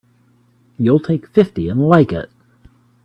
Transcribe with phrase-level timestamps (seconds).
[0.79, 2.31] You'll take fifty and like it!